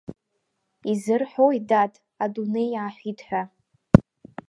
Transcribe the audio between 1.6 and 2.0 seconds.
дад,